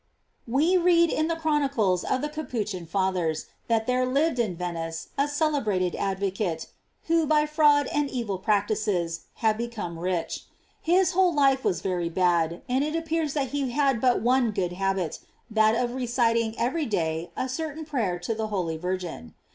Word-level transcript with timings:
We 0.47 0.77
read 0.77 1.11
in 1.11 1.27
the 1.27 1.35
chronicles 1.35 2.03
of 2.03 2.21
the 2.21 2.29
Capuchin 2.29 2.87
Fathers,* 2.87 3.45
that 3.67 3.85
there 3.85 4.03
lived 4.03 4.39
in 4.39 4.55
Venice 4.55 5.09
a 5.15 5.27
celebrated 5.27 5.95
advocate, 5.95 6.65
who, 7.03 7.27
by 7.27 7.45
fraud 7.45 7.85
and 7.85 8.09
evil 8.09 8.39
practices, 8.39 9.25
had 9.45 9.59
become 9.59 9.97
richc 9.97 10.39
His 10.81 11.11
whole 11.11 11.31
life 11.35 11.63
was 11.63 11.81
very 11.81 12.09
bad, 12.09 12.63
and 12.67 12.83
it 12.83 12.95
appears 12.95 13.33
that 13.35 13.49
he 13.49 13.69
had 13.69 14.01
but 14.01 14.21
one 14.23 14.49
good 14.49 14.73
habit, 14.73 15.19
that 15.51 15.75
of 15.75 15.93
reciting 15.93 16.55
every 16.57 16.87
day 16.87 17.29
a 17.37 17.47
certain 17.47 17.85
prayer 17.85 18.17
to 18.17 18.33
the 18.33 18.47
holy 18.47 18.77
Virgin. 18.77 19.35